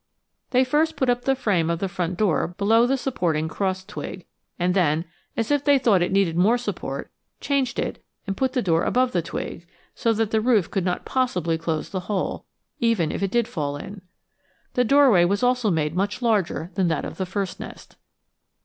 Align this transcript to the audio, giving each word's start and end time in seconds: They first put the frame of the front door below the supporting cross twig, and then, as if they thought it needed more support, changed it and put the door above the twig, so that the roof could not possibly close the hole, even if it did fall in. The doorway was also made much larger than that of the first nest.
They 0.49 0.63
first 0.63 0.95
put 0.95 1.25
the 1.25 1.35
frame 1.35 1.69
of 1.69 1.77
the 1.77 1.87
front 1.87 2.17
door 2.17 2.55
below 2.57 2.87
the 2.87 2.97
supporting 2.97 3.47
cross 3.47 3.85
twig, 3.85 4.25
and 4.57 4.73
then, 4.73 5.05
as 5.37 5.51
if 5.51 5.63
they 5.63 5.77
thought 5.77 6.01
it 6.01 6.11
needed 6.11 6.35
more 6.35 6.57
support, 6.57 7.11
changed 7.39 7.77
it 7.77 8.03
and 8.25 8.35
put 8.35 8.53
the 8.53 8.63
door 8.63 8.83
above 8.83 9.11
the 9.11 9.21
twig, 9.21 9.67
so 9.93 10.11
that 10.13 10.31
the 10.31 10.41
roof 10.41 10.71
could 10.71 10.83
not 10.85 11.05
possibly 11.05 11.55
close 11.55 11.89
the 11.89 11.99
hole, 12.09 12.45
even 12.79 13.11
if 13.11 13.21
it 13.21 13.29
did 13.29 13.47
fall 13.47 13.77
in. 13.77 14.01
The 14.73 14.83
doorway 14.85 15.23
was 15.23 15.43
also 15.43 15.69
made 15.69 15.93
much 15.95 16.19
larger 16.23 16.71
than 16.73 16.87
that 16.87 17.05
of 17.05 17.17
the 17.17 17.27
first 17.27 17.59
nest. 17.59 17.95